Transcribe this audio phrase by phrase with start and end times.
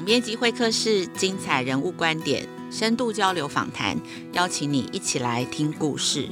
[0.00, 4.00] 总编辑会客室，精彩人物观点，深度交流访谈，
[4.32, 6.26] 邀请你一起来听故事。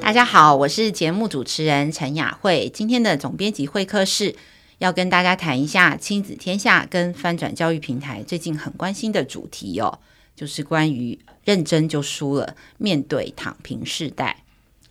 [0.00, 2.70] 大家好，我是节目主持人陈雅慧。
[2.72, 4.36] 今天的总编辑会客室
[4.78, 9.98] 要跟大家谈一下亲子天下跟翻转教育平台最近很关心的主题哦，
[10.38, 14.44] 就是关于认真就输了，面对躺平世代。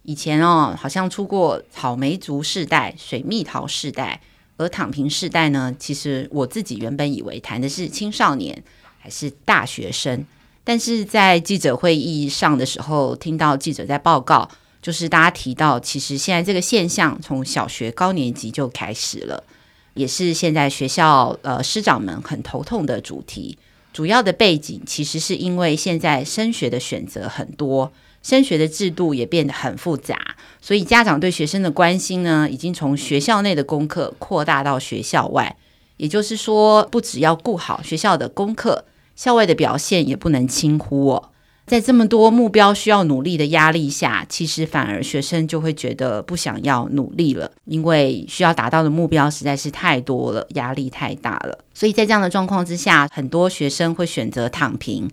[0.04, 4.20] 以前哦，好像出过草莓族世代、水蜜桃世代，
[4.58, 8.62] 而躺平世代呢，其实我自己原本以为谈的是青少年
[9.00, 10.26] 还是大学生，
[10.66, 14.50] 但是在记者会议上的时候，听到记者在报告。
[14.80, 19.44] 就是大家提到，其实现在这个现象从小学高年级就开始了，
[19.96, 23.58] 也是现在学校呃师长们很头痛的主题。
[23.98, 35.58] 主要的背景其实是因为现在升学的选择很多，升学的制度也变得很复杂，所以家长对学生的关心呢，已经从学校内的功课扩大到学校外。
[35.96, 41.30] 也就是说，不只要顾好学校的功课，校外的表现也不能轻忽哦。
[41.68, 51.60] 在这么多目标需要努力的压力下，其实反而学生就会觉得不想要努力了，因为需要达到的目标实在是太多了，压力太大了。
[51.74, 55.12] 所以在这样的状况之下，很多学生会选择躺平。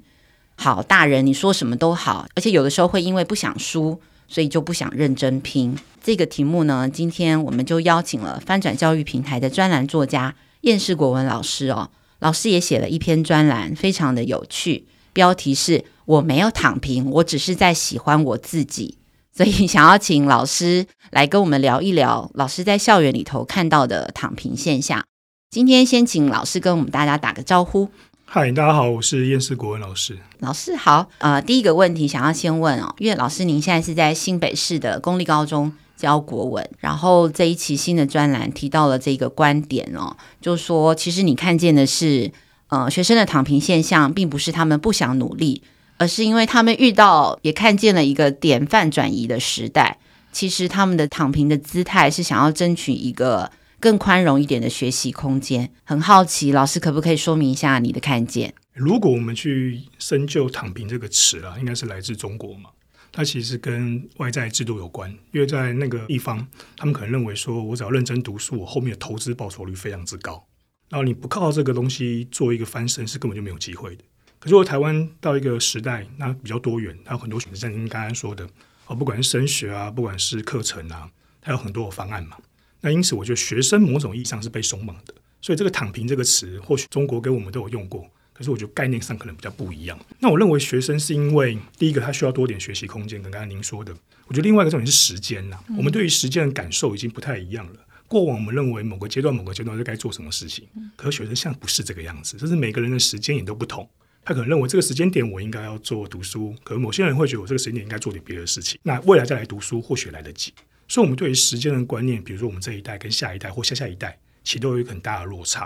[0.55, 5.77] 好，大人你说什么都好，而且有的时候会因为不想输，所以就不想认真拼。
[6.01, 15.87] 这个题目呢，今天我们就邀请了翻转教育平台的专栏作家厌世国文老师哦，老师也写了一篇专栏，非常的有趣，标题是。
[16.07, 18.99] 我没有躺平，我只是在喜欢我自己，
[19.35, 25.03] 所以 想要请老师来跟我们聊一聊，老师在校园里头看到的躺平现象。
[25.49, 27.89] 今天先请老师跟我们大家打个招呼。
[28.27, 30.19] 嗨，大家好，我是燕世国文老师。
[30.41, 42.31] 老师好，呃，第一个问题想要先问哦，因为老师您现在是在新北市的公立高中教国文，然后这一期新的专栏提到了这个观点哦，就是说其实你看见的是，
[42.75, 45.63] 呃，学生的躺平现象，并不是他们不想努力。
[45.97, 49.99] 而是因为他们遇到，也看见了一个典范转移的时代。
[50.33, 55.71] 其实他们的躺平的姿态是想要争取一个更宽容一点的学习空间。
[55.85, 58.53] 很好奇，老师可不可以说明一下你的看见？
[58.73, 62.71] 如果我们去深究“躺平”这个词啊，应该是来自中国嘛？
[63.13, 65.09] 它其实跟外在制度有关。
[65.31, 66.45] 因为在那个地方，
[66.77, 70.45] 他们可能认为说，我只要认真读书，我后面的投资报酬率非常之高。
[70.95, 74.05] 然后你不靠这个东西做一个翻身，是根本就没有机会的。
[74.39, 78.49] 可是，我台湾到一个时代，那比较多元，它有很多选择，像您刚刚说的，
[78.87, 81.11] 哦，不管是升学啊，不管是课程啊，
[81.41, 82.37] 它有很多的方案嘛。
[82.81, 85.13] 那因此，我觉得学生某种意义上是被松绑的。
[85.43, 89.99] 所以，这个“躺平”这个词，或许中国跟我们都有用过，可是我觉得概念上可能比较不一样。
[90.21, 93.93] 那我认为学生是因为第一个，他需要多点学习空间，跟刚才您说的，
[94.29, 95.59] 我觉得另外一个重点是时间呐。
[95.77, 97.81] 我们对于时间的感受已经不太一样了。
[98.15, 103.91] 过往我们认为某个阶段、某个阶段就该做什么事情，可是学生现在不是这个样子，就是每个人的时间也都不同。
[104.25, 108.79] 他可能认为这个时间点我应该要做读书，可能某些人会觉得我这个时间点应该做点别的事情。
[108.85, 110.53] 那未来再来读书或许来得及。
[110.87, 115.65] 所以，我们对于时间的观念，比如说我们这一代跟下一代或下下一代，其实都有一个很大的落差。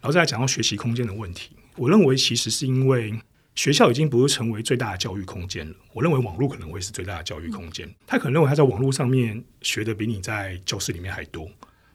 [0.00, 3.14] 然后再来讲到学习空间的问题，我认为其实是因为
[3.54, 5.76] 学校已经不是成为最大的教育空间了。
[5.92, 7.88] 我认为网络可能会是最大的教育空间。
[8.04, 11.48] 他可能认为他在网络上面学的比你在教室里面还多。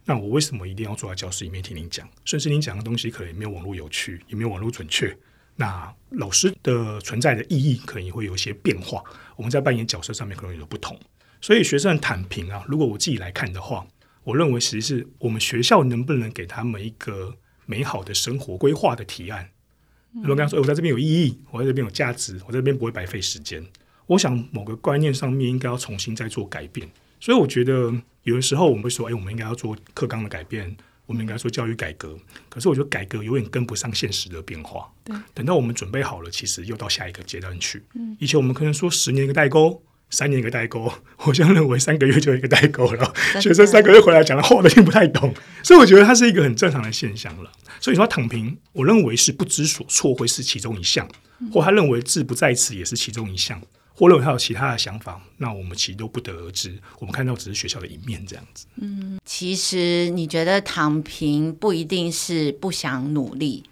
[0.09, 2.09] 那我为什么一定要坐在教室里面听您讲？
[2.25, 5.15] 甚至您讲的东西可能也没有网络有趣，也没有网络准确。
[5.55, 9.03] 那老师的存在的意义可能也会有一些变化，
[9.35, 10.99] 我们在扮演角色上面可能有不同，
[11.39, 13.85] 所以学生躺平啊，如果我自己来看的话，
[14.23, 17.35] 我认为其实是我们学校能不能给他们一个
[17.67, 19.47] 美好的生活规划的提案。
[20.11, 23.63] 如果刚刚说，我在这边有意义，我在这边有价值，我在这边不会白费时间，
[24.07, 26.89] 我想某个观念上面应该要重新再做改变。
[27.19, 27.93] 所以我觉得
[28.23, 30.75] 有的时候我们会说，哎，我们应该要做课纲的改变。
[31.05, 32.15] 我们应该做教育改革，
[32.49, 34.87] 可是我觉得改革永远跟不上现实的变化。
[35.03, 37.81] 对，等到我们准备好了，其实又到下一个阶段去。
[37.95, 39.81] 嗯，以前我们可能说十年一个代沟，
[40.11, 40.93] 三年一个代沟，
[41.25, 43.11] 我现在认为三个月就一个代沟了。
[43.41, 45.33] 学生三个月回来讲的话，我都听不太懂，
[45.63, 47.51] 所以我觉得它是一个很正常的现象了。
[47.81, 51.09] 所以说躺平，我认为是不知所措会是其中一项，
[51.51, 53.59] 或他认为志不在此也是其中一项。
[53.99, 56.79] 或认为他有其他的想法，那我们其实都不得而知。
[56.99, 58.65] 我们看到只是学校的一面这样子。
[58.77, 63.65] 嗯，其实你觉得躺平不一定是不想努力。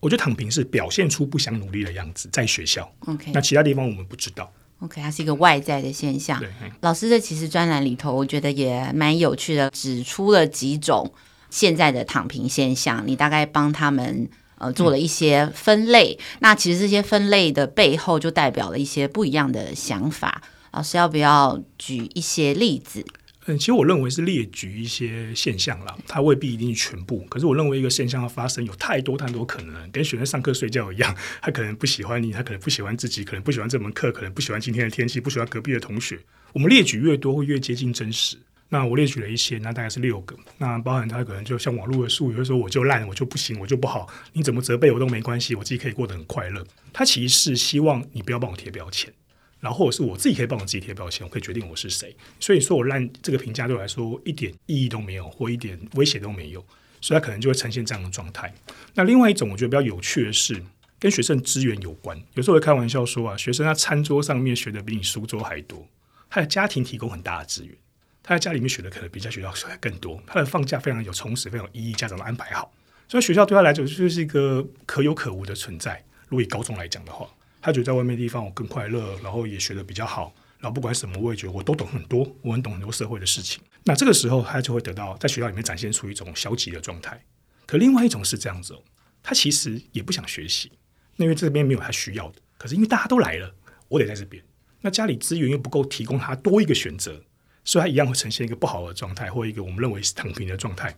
[0.00, 2.92] 我觉得躺平是表现出不想努力的样子，在学校。
[3.06, 4.52] OK，那其他地方我们不知道。
[4.80, 6.38] OK，它是一个外在的现象。
[6.38, 6.50] 对，
[6.82, 11.10] 老师这其实专栏里头，我觉得也蛮有趣的，指出了几种
[11.48, 13.02] 现在的躺平现象。
[13.06, 14.28] 你大概帮他们
[14.58, 16.16] 呃做了一些分类。
[16.18, 20.42] 嗯、那其实这些分类的背后就代表了一些不一样的想法。
[20.72, 23.04] 老师要不要举一些例子？
[23.46, 27.18] 嗯，其实我认为是列举一些现象啦，它未必一定是全部。
[27.28, 36.18] 可是我认为一个现象的发生有太多太多可能，跟学生上课睡觉一样，他可能不喜欢你，他可能不喜欢自己，可能不喜欢这门课，可能不喜欢今天的天气，不喜欢隔壁的同学。
[36.54, 38.38] 我们列举越多，会越接近真实。
[38.68, 40.36] 那我列举了一些，那大概是六个。
[40.58, 46.66] 那包含他可能就像网络的术语，会说我就烂，我就不行，我就不好，你怎么责备我都没关系，我自己可以过得很快乐。
[46.92, 49.12] 他其实是希望你不要帮我贴标签。
[49.60, 52.14] 然后是我自己可以帮我自己贴标签，我可以决定我是谁。
[52.38, 56.62] 所以说我烂这个评价对我来说一点意义都没有，或一点威胁都没有，
[57.00, 58.52] 所以他可能就会呈现这样的状态。
[58.92, 60.62] 那另外一种我觉得比较有趣的是，
[60.98, 62.20] 跟学生资源有关。
[62.34, 65.88] 有时候会开玩笑说啊，学生他餐桌上面学的比你书桌还多，
[66.28, 67.74] 他的家庭提供很大的资源，
[68.24, 72.72] 他在家里面学的可能比在学校学的更多，他的放假非常有充实，非常有意义，家长都安排好，
[73.06, 76.04] 所以学校对他来讲就是一个可有可无的存在。
[76.28, 77.28] 如果以高中来讲的话。
[77.66, 83.62] 他觉得在外面的地方我更快乐，然后也学得比较好，然后不管什么我也觉得我都懂很多，我很懂很多社会的事情。
[83.84, 87.18] 那这个时候他就会得到在学校里面展现出一种消极的状态。
[87.64, 88.82] 可另外一种是这样子哦，
[89.22, 90.72] 他其实也不想学习，
[91.16, 92.42] 因为这边没有他需要的。
[92.58, 93.54] 可是因为大家都来了，
[93.88, 94.44] 我得在这边。
[94.82, 97.24] 那家里资源又不够提供他多一个选择，
[97.64, 100.94] 所以他一样会呈现一个不好的状态，或一个我们认为是躺平的状态。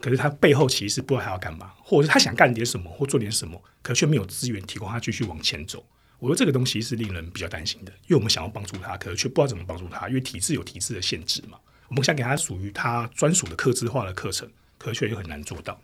[0.00, 5.84] 可是他背后其实是不知道他要干嘛，或者是他想干点什么或做点什么，可却没有资源提供他继续往前走。
[6.18, 11.58] 我说这个东西是令人比较担心的，因为我们想要帮助他，可是却不知道怎么帮助他，因为体制有体制的限制嘛。
[11.88, 15.80] 我们想给他属于他专属的客制化的课程，可是却又很难做到。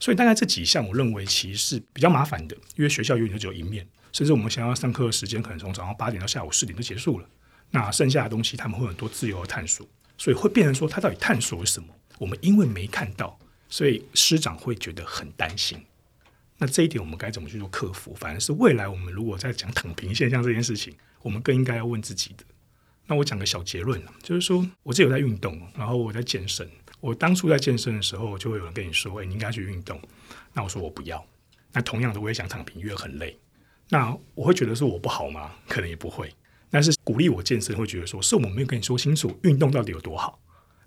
[0.00, 7.28] 所以大概这几项，我认为其实是比较麻烦的，因为学校永远只有一面，甚至我们想要上课的时间可能从早上八点到下午四点就结束了，
[7.70, 9.86] 那剩下的东西他们会很多自由的探索，
[10.16, 11.88] 所以会变成说他到底探索了什么？
[12.18, 13.38] 我们因为没看到，
[13.68, 15.78] 所以师长会觉得很担心。
[16.56, 18.12] 那这一点我们该怎么去做克服？
[18.14, 22.44] 反而是未来我们如果在讲躺平现象这件事情，我们更应该要问自己的。
[23.06, 26.68] 那我讲个小结论，就是说我自己有在运动，然后我在健身。
[27.00, 30.00] 我当初在健身的时候，就会有人跟你说：“哎，你应该去运动。”
[30.52, 31.24] 那我说我不要。
[31.72, 33.38] 那同样的，我也想躺平，因为很累。
[33.88, 35.52] 那我会觉得是我不好吗？
[35.68, 36.28] 可能也不会。
[36.70, 40.38] 但是鼓励我健身，会觉得说是我们没有跟你说清楚运动到底有多好。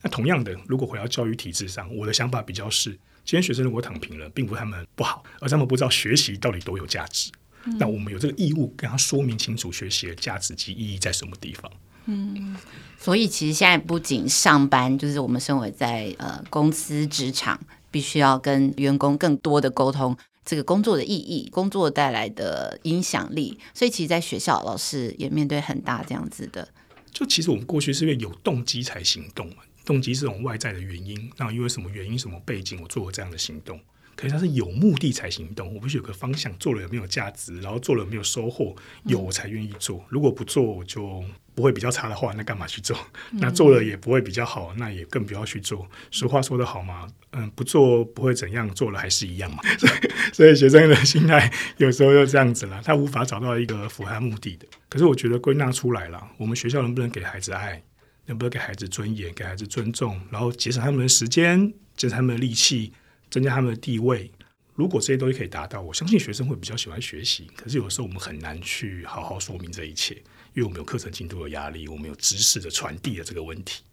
[0.04, 2.98] 那同样的，如果回到教育体制上，我的想法比较是。
[3.24, 7.32] 今天学生如果躺平了，并不是他们不好，而他们不知道学习到底多有价值。
[7.66, 11.72] 嗯、那我们有这个义务跟他说明清楚学习的价值及意义在什么地方。
[12.06, 12.58] 嗯，
[12.98, 17.60] 所以其实现在不仅上班，就是我们身为在呃公司职场，
[17.92, 23.58] 必须要跟员工更多的沟通这个工作的意义、工作带来的影响力。
[23.74, 26.68] 所以其实，在学校老师也面对很大这样子的。
[27.12, 29.58] 就其实我们过去是因为有动机才行动嘛。
[29.84, 33.80] 动机是种外在的原因，那因为什么原因、什么背景，我做了这样的行动。
[34.22, 38.76] 可是他是有目的才行动，我必须有个方向，做了有没有价值，然后做了有没有收获，
[39.06, 40.06] 有我才愿意做。
[40.10, 41.24] 如果不做，我就
[41.56, 42.96] 不会比较差的话，那干嘛去做？
[43.42, 45.90] 那做了也不会比较好，那也更不要去做。
[46.12, 49.64] 俗话说得好嘛，嗯，不做不会怎样，做了还是一样嘛。
[49.80, 54.68] 所以，所以学生的心态有时候就这样子了，他无法找到一个符合目的的。
[54.88, 57.82] 可是我觉得归纳出来了，我们学校能不能给孩子爱？
[58.28, 62.94] 能不能给孩子尊严，给孩子尊重，然后节省他们的时间，节省他们的力气，
[63.32, 64.32] 增加他们的地位？
[64.76, 67.50] 如果这些东西可以达到，我相信学生会比较喜欢学习。
[67.56, 70.14] 可是有时候我们很难去好好说明这一切，
[70.54, 73.84] 因为我们有课程进度的压力，我们有知识的传递的这个问题。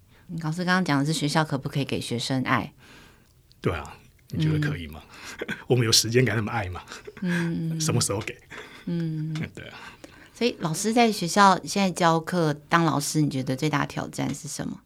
[0.40, 2.72] 老师刚刚讲的是学校可不可以给学生爱？
[3.60, 5.02] 对啊，你觉得可以吗？
[5.40, 6.82] 嗯、 我们有时间给他们爱吗？
[7.22, 8.36] 嗯， 什么时候给？
[8.86, 9.78] 嗯， 对啊。
[10.32, 14.80] 所以，老师在学校现在教课当老师，你觉得最大挑战是什么？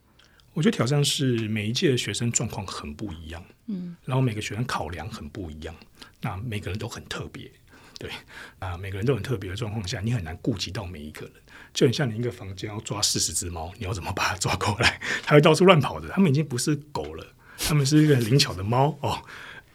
[0.55, 5.75] 我觉得挑战是每一届的学生状况很不一样，嗯，然后每个学生考量很不一样，
[6.21, 7.51] 那每个人都很特别，
[7.99, 8.11] 对
[8.59, 11.35] 啊，每个人都很特别的状况下，你很难顾及到每一个人。
[11.73, 15.01] 就很像你一个房间要抓四十只猫，你要怎么把它抓过来？
[15.25, 19.23] 它会到处乱跑的，它们已经不是狗了，它们是一个灵巧的猫哦。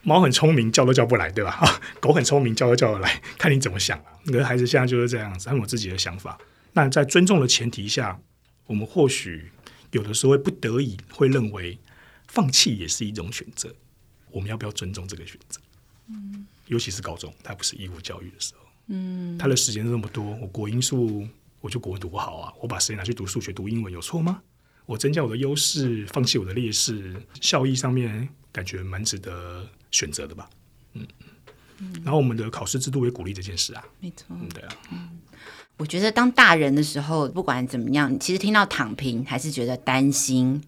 [0.04, 1.50] 猫很聪明，叫都叫不来，对吧？
[1.54, 4.06] 啊，狗很聪明，叫都叫得来，看你怎么想啊。
[4.26, 6.38] 你的孩子现在就是这样子，他们有自己的想法。
[6.74, 8.20] 那在尊重的前提下，
[8.68, 9.52] 我们或许
[9.92, 11.78] 有的时候会不得已会认为
[12.28, 13.74] 放弃也是一种选择。
[14.32, 15.60] 我们要不要尊重这个选择？
[16.10, 21.28] 嗯，尤其是高中，它不是义务教育的时候，嗯，他的时间那么多，我国英数
[21.60, 24.42] 我就国文读不好啊，我把时间拿去读数学、读英文有错吗？
[24.86, 30.50] 我增加我的优势，放弃我的劣势，效益上面感觉蛮值得选择的吧，
[30.94, 31.06] 嗯，
[31.80, 35.20] 嗯，然后我们的考试制度也鼓励这件事啊，没错，嗯，对啊，嗯，
[35.78, 40.62] 我觉得当大人的时候，不管怎么样，其实听到躺平还是觉得担心，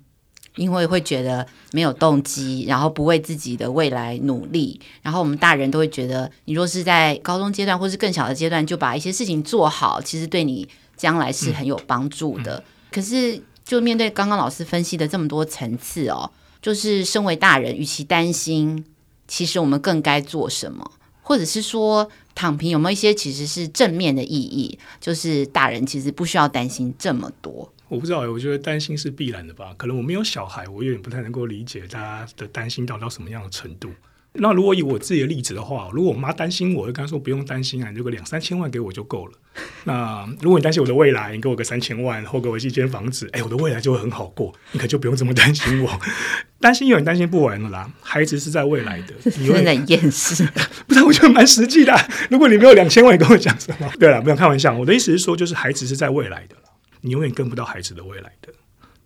[0.56, 12.58] 因为会觉得没有动机，然后不为自己的未来努力，然后我们大人都会觉得，你若是在高中阶段或是更小的阶段就把一些事情做好，其实对你将来是很有帮助的。
[12.58, 16.30] 嗯嗯、可是，就面对刚刚老师分析的这么多层次哦，
[16.62, 18.86] 就是身为大人，与其担心，
[19.28, 20.92] 其实我们更该做什么？
[21.22, 24.80] 或者是说，躺平有没有一些其实是正面的意义？
[25.02, 27.70] 就是大人其实不需要担心这么多。
[27.90, 29.76] 我不知道，我觉得担心是必然的吧。
[29.78, 33.90] 可能我没有小孩，我有点不太能够理解大家的担心到到什么样的程度。
[34.34, 39.34] 那如果以我自己的例子的话，如果我妈担心我，就跟她说不用担心啊，你这个两三千万给我就够了。
[39.86, 46.00] 那如果你担心我的未来，你给我个三千万，或给我一间房子，哎，我的未来就会很好过，你可就不用这么担心我。
[46.62, 50.48] 担心永远担心不完的啦，孩子是在未来的， 你真的很厌世。
[50.86, 51.94] 不是，我觉得蛮实际的。
[52.30, 53.92] 如果你没有两千万，你跟我讲什么？
[54.00, 54.78] 对了，不要开玩笑。
[54.78, 56.56] 我的意思是说，就是孩子是在未来的，
[57.02, 58.54] 你永远跟不到孩子的未来的，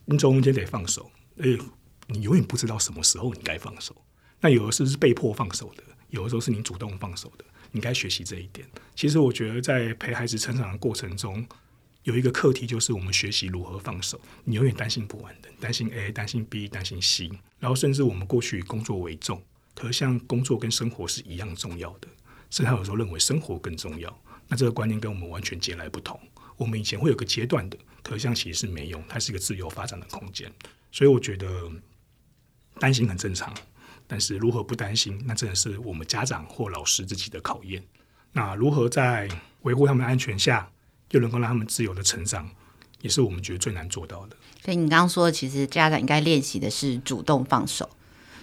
[0.05, 1.09] 你中间得放手。
[1.39, 1.45] 哎，
[2.07, 3.95] 你永远不知道什么时候你该放手。
[4.43, 7.45] 那有的时候是被迫放手的，有的时候是你主动放手的。
[7.71, 8.67] 你该学习这一点。
[8.93, 11.47] 其实我觉得，在陪孩子成长的过程中，
[12.03, 14.19] 有一个课题就是我们学习如何放手。
[14.43, 19.41] 你永远担心不完的，担心 A，担心 B，担心 C，然后甚至我们过去以工作为重，
[19.73, 22.07] 可是像工作跟生活是一样重要的，
[22.49, 24.21] 甚至他有时候认为生活更重要。
[24.49, 26.19] 那这个观念跟我们完全截然不同。
[26.57, 30.51] 我们以前会有个阶段的，可是像其实是没用，它是一个自由发展的空间。
[30.91, 31.71] 所以我觉得
[32.77, 33.51] 担心很正常。
[34.07, 37.83] 但是如何不担心，那真的是我们家长或老师自己的考验。
[38.31, 39.29] 那如何在
[39.61, 40.69] 维护他们的安全下，
[41.11, 42.49] 又能够让他们自由的成长，
[43.01, 44.35] 也是我们觉得最难做到的。
[44.63, 47.89] 所以你刚刚说，其实家长应该练习的是主动放手，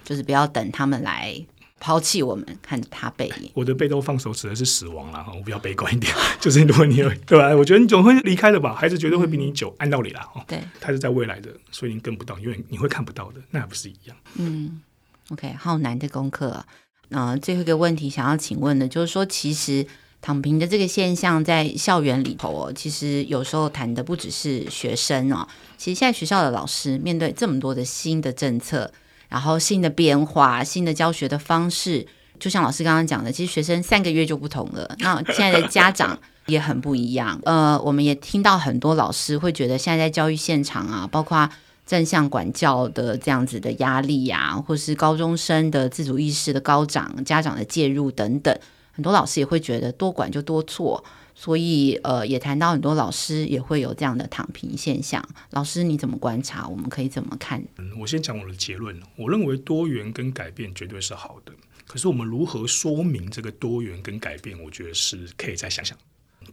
[0.05, 1.45] 就是不要等他们来
[1.81, 3.51] 抛弃我们，看着他背影。
[3.55, 6.15] 我的被动放手指的是死亡了，我比较悲观一点。
[6.41, 7.49] 就是如果你有对吧？
[7.57, 9.71] 我觉得你总会离开的吧，孩子绝对会比你久。
[9.71, 14.17] 嗯、按道理啦，对，他是在未来的，所以你跟不到，因为你会看不到的，那还不是一样？
[14.37, 14.83] 嗯。
[15.31, 16.65] OK，好难的功课
[17.11, 17.37] 那。
[17.37, 19.87] 最后一个问题想要请问的，就是说，其实
[20.21, 25.47] 躺平的这个现象在校园里头哦，其实有时候谈的不只是学生哦，
[25.79, 28.93] 其实现在学校的老师面对这么多的新的政策，
[29.29, 32.05] 然后新的变化、新的教学的方式，
[32.41, 34.97] 就像老师刚刚讲的，其实学生三个月就不同了。
[34.99, 37.41] 那现在的家长也很不一样。
[37.45, 41.49] 呃，我们也听到很多老师会觉得，现在在教育现场啊，包括。
[41.91, 48.57] 正向管教的这样子的压力呀、或是高中生的自主意识的高涨，家长的介入等等，
[48.93, 51.05] 很多老师也会觉得多管就多错，
[51.35, 55.21] 所以呃，也谈到很多老师也会有这样的躺平现象。
[55.51, 56.69] 老师你怎么观察？
[56.69, 57.61] 我们可以怎么看？
[57.79, 58.97] 嗯，我先讲我的结论。
[59.17, 61.53] 我认为多元跟改变绝对是好的，
[61.89, 65.99] 可是我们如何说明这个多元跟改变，我觉得是可以再想想。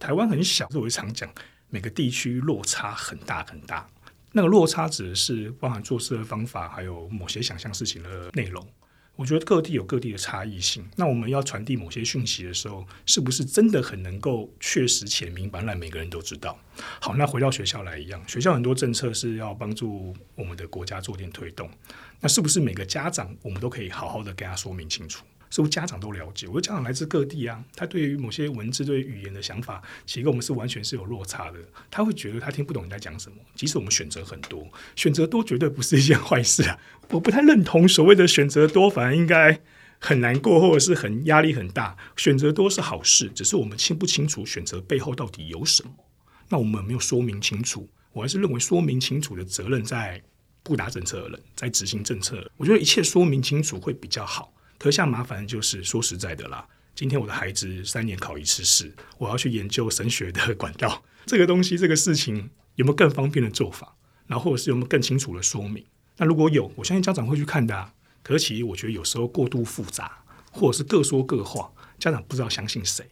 [0.00, 1.30] 台湾很小，所以我常讲
[1.70, 3.88] 每个地区落差很大很大。
[4.32, 8.66] 那个落差指的是包含做事的方法，还有某些想象事情的内容。
[9.16, 10.88] 我觉得各地有各地的差异性。
[10.94, 16.56] 那我们要传递某些讯息的时候，是不是真的很能够确实且明白，让每个人都知道？
[17.00, 21.68] 好，那回到学校来一样，学校很多政策是要帮助我们的国家做点推动。
[22.20, 25.24] 那是不是每个家长我们都可以好好的给他说明清楚？
[25.50, 26.46] 是不家长都了解？
[26.48, 31.58] 我的家长来自各地啊，他对于某些文字、对于语言的想法，其实跟我们是完全是有落差的。
[31.90, 33.36] 他会觉得他听不懂你在讲什么。
[33.54, 36.78] 即使我们选择很多，选择多绝对不是一件 坏事啊！
[37.10, 39.60] 我不太认同所谓的选择多，反而应该
[39.98, 41.96] 很难过，或者是很压力很大。
[42.16, 45.90] 选择多是好事，只是我们清不清楚选择背后到底有什么？
[46.50, 47.88] 那我们没有说明清楚。
[48.12, 50.20] 我还是认为说明清楚的责任在
[50.62, 52.50] 布达政策的人，在执行政策。
[52.56, 54.52] 我觉得一切说明清楚会比较好。
[54.78, 63.96] 可下麻烦就是说实在的啦，今天我的孩子三年考一次试，我要去研究神学的管道， 这个东西这个事情有没有更方便的做法？
[64.26, 65.84] 然后是有没有更清楚的说明？
[66.16, 67.92] 那如果有，我相信家长会去看的啊。
[68.22, 73.04] 可是其实我觉得有时候过度复杂，或者是各说各话，家长不知道相信谁。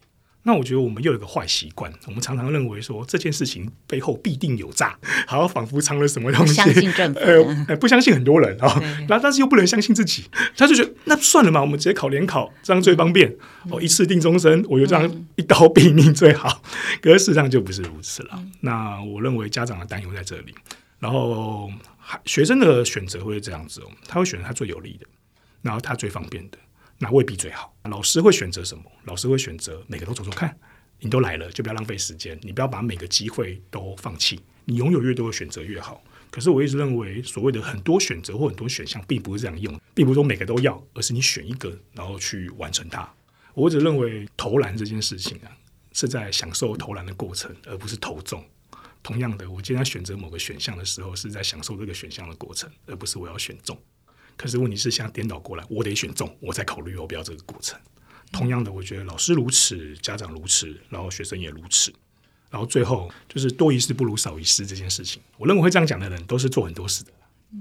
[0.43, 6.53] 那我觉得我们又有一个坏习惯，我们常常认为说这件事情背后必定有诈，好像仿佛藏了什么东西。
[6.53, 7.19] 相信政府，
[7.67, 10.23] 呃，不相信很多人啊，哦、然后但是又不能相信自己，
[10.55, 13.29] 他就觉得那算了嘛，我们直接考联考，这样最方便，
[13.65, 16.61] 嗯、哦，一次定终身，我就这样一刀毙命最好。
[16.63, 18.35] 嗯、可是事实上就不是如此了。
[18.37, 20.55] 嗯、那我认为家长的担忧在这里，
[20.99, 21.69] 然后
[22.23, 25.05] 学生的选择会这样子哦，他会选择他最有利的，
[25.61, 26.57] 然后他最方便的。
[26.99, 27.75] 那未必最好。
[27.83, 28.83] 老师会选择什么？
[29.05, 30.57] 老师会选择每个都走走看。
[30.99, 32.39] 你都来了，就不要浪费时间。
[32.41, 34.39] 你不要把每个机会都放弃。
[34.65, 36.03] 你拥有越多的选择越好。
[36.31, 43.07] 可是我一直认为，所谓的很多选择或很多选项，并不是这样用，并不是说每个都要，而是你选一个，然后去完成它。
[43.53, 45.55] 我一直认为投篮这件事情啊，
[45.93, 48.43] 是在享受投篮的过程，而不是投中。
[49.03, 53.79] 同样的，我今天选择某个选项的时候，是在享受这个选项的过程，而不是我要选中。
[54.37, 57.77] 可是问题是，现在颠倒过来，我得选中，我再考虑要不要这个过程。
[58.31, 61.91] 同样的，我觉得老师如此，家长如此，然后学生也如此。
[62.49, 67.11] 然后最后就是多一事不如少一事这件事情，我认为会这样讲的人都是做很多事的，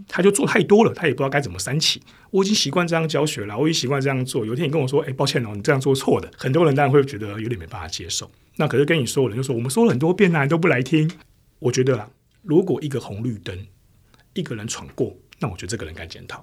[0.07, 2.01] 他就做太多了，他也不知道该怎么删起。
[2.31, 4.45] 我已经习惯这样教学了，我已经习惯这样做。
[4.45, 8.31] 有一天你跟我说：“哎，抱歉哦，你这样做错的。”很多人当然会觉得有点没办法接受。
[8.57, 11.11] 那可是跟你说的人就说：“我们说了很多遍了，你都不来听。”
[11.59, 12.09] 我觉得啦，
[12.43, 13.67] 如果一个红绿灯
[14.35, 16.39] 一个人闯过，那我觉得这个人该检讨；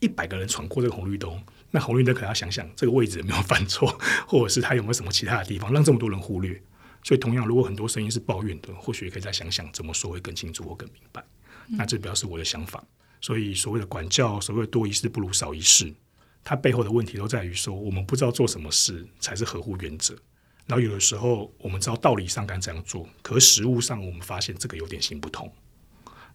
[0.00, 6.60] 一百个人闯过这个红绿灯，那红绿灯可能要想想这个位置有没有犯错，或者是他有没有什么其他的地方让这么多人忽略。
[7.02, 11.24] 所以，同样，如果很多声音是抱怨的，或许也可以再想想怎么说会更清楚或更明白。
[11.68, 12.84] 那这表示我的想法。
[13.20, 15.92] 所以，所谓的管教，所谓多一事不如少一事，
[16.42, 20.14] 它背后的问题都在于说，我们不知道做什么事才是合乎原则。
[20.66, 25.50] 然后，有的时候我们知道道理上该这样做，可实务上我们发现这个有点行不通。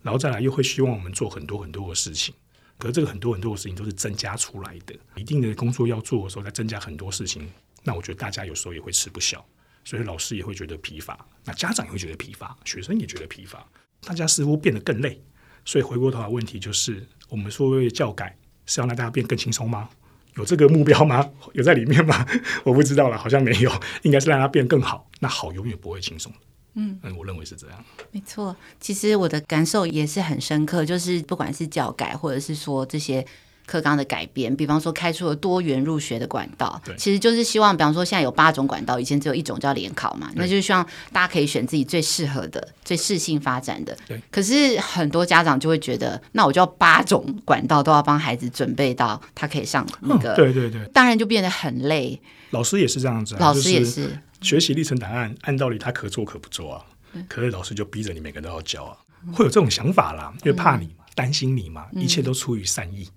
[0.01, 2.33] 然后再来，又会希望我们做很多很多的事情，
[2.81, 4.95] 可是这个很多很多的事情都是增加出来的。
[5.15, 7.47] 一定的工作要做的时候，再增加很多事情，
[7.83, 9.45] 那我觉得大家有时候也会吃不消。
[9.83, 13.63] 所以老师也会觉得疲乏，那家长也会觉得疲乏，学生也觉得疲乏，
[14.03, 15.23] 大家似乎变得更累。
[15.63, 18.35] 所以回过头来，问题就是：我们说为教改
[18.65, 19.89] 是要让大家变更轻松吗？
[20.35, 21.29] 有这个目标吗？
[21.53, 22.25] 有在里面吗？
[22.63, 23.71] 我不知道了，好像没有。
[24.03, 25.09] 应该是让它变更好。
[25.19, 26.31] 那好永远不会轻松。
[26.73, 27.83] 嗯嗯，我认为是这样。
[28.11, 33.25] 没错，其实我的感受也是很深刻，就是不管是教改，或者是说这些。
[33.65, 43.97] 课纲的改编，比方说开出了多元入学的管道，其实就是希望，比方说现在有八种管道，以前只有一种叫联考嘛，那就是希望大家可以选自己最适合的、最适性发展的。
[44.07, 44.21] 对。
[44.29, 52.19] 可是很多家长就会觉得，那我就要八种管道都要帮孩子准备到他可以上那个，对对对，当然就变得很累。
[52.49, 56.85] 老师也是这样子，老师也是学习历程档案，按道理他可做可不做啊，
[57.29, 58.97] 可是老师就逼着你每个都要交啊，
[59.31, 63.07] 会有这种想法啦，因为怕你嘛，担心你嘛，一切都出于善意。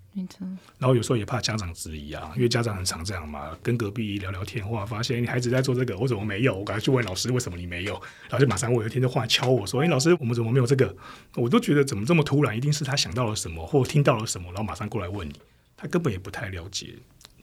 [0.79, 6.57] 然后有时候也怕家长质疑啊，因为家长很常这样嘛，跟隔壁聊聊天，话，发现你孩子在做这个，我怎么没有？
[6.57, 7.95] 我赶快去问老师为什么你没有，
[8.29, 10.95] 然后就马上我有一天就话敲我说，哎，老师，我们怎么没有这个？
[11.35, 15.35] 我都觉得怎么这么突然，一定是他想到了什么或听到了什么，然后马上过来问你，
[15.77, 16.95] 他根本也不太了解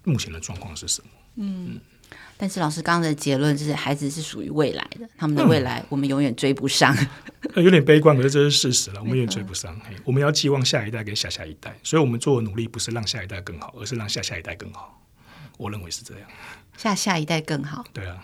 [0.03, 1.09] 目前的状况是什么。
[1.35, 1.73] 嗯。
[1.73, 1.81] 嗯
[2.35, 6.91] 但是老师刚刚的结论就是，孩子是属于未来的，他们的未来我们永远追不上。
[7.55, 9.79] 嗯、有点悲观，可是这是事实了，我们永远追不上。
[10.03, 15.01] 我们要寄望下一代跟下下一代，所以我们做的努力不是让下一代更好，而是让下下一代更好。
[15.57, 16.27] 我认为是这样，
[16.77, 17.83] 下下一代更好。
[17.93, 18.23] 对啊，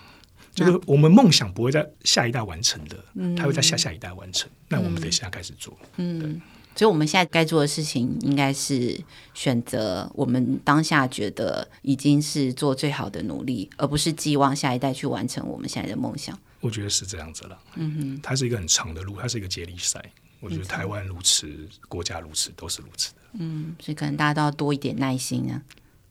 [0.53, 4.49] 就是我们梦想不会在下一代完成的，它会在下下一代完成。
[4.69, 5.77] 那我们得现在开始做。
[5.97, 6.19] 嗯。
[6.19, 6.41] 对。
[6.75, 8.95] 所以我们现在该做的事情，应该是
[9.33, 16.37] 选择我们当下觉得已经是做最好的努力，而不是寄望下一代去完成我们现在的梦想。
[16.59, 17.57] 我觉得是这样子了。
[17.75, 20.03] 嗯哼，它是一个很长的路，它是一个接力赛。
[20.39, 21.47] 我觉得台湾如此，
[21.87, 23.21] 国家如此，都是如此的。
[23.39, 25.61] 嗯，所以可能大家都要多一点耐心啊。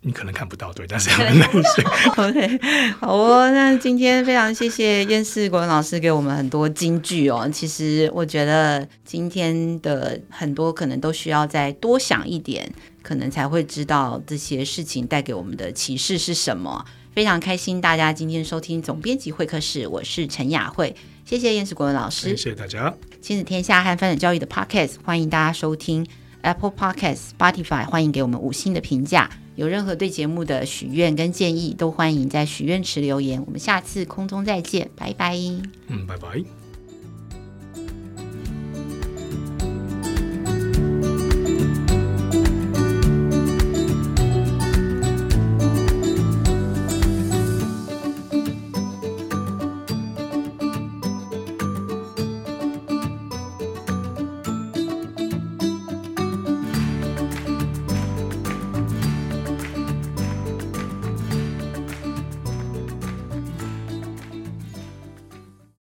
[0.03, 1.85] 你可能看不到，对，但是要耐心。
[2.17, 2.61] OK，
[3.01, 3.51] 好哦。
[3.51, 7.49] 那今天非常谢谢燕世国文老师给我们很多金句哦。
[7.53, 16.85] 其实我觉得今天的很多可能都需要再多想一点，可能才会知道这些事情带给我们的启示是什么。
[17.17, 22.95] 非常开心大家今天收听总编辑会客室，我是陈雅慧，谢谢燕世国文老师，谢谢大家。
[23.23, 26.07] 亲子天下和翻转教育的 Podcast，欢迎大家收听
[26.43, 29.31] Apple Podcast、Spotify，欢迎给我们五星的评价。
[29.55, 33.43] 有任何对节目的许愿跟建议，都欢迎在许愿池留言。
[33.47, 35.39] 我们下次空中再见，拜拜。
[35.87, 36.66] 嗯，拜拜。